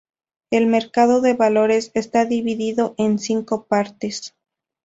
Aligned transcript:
El 0.49 0.65
mercado 0.65 1.21
de 1.21 1.35
valores 1.35 1.91
está 1.93 2.25
dividido 2.25 2.95
en 2.97 3.19
cinco 3.19 3.65
partes. 3.67 4.33